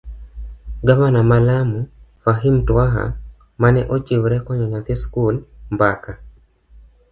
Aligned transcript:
gavana 0.87 1.19
ma 1.29 1.37
Lamu, 1.47 1.79
Fahim 2.23 2.55
Twaha 2.67 3.05
mane 3.61 3.81
ochiwre 3.95 4.35
konyo 4.45 4.65
nyathi 4.71 4.93
sikul. 5.01 5.35
mbaka 5.73 6.11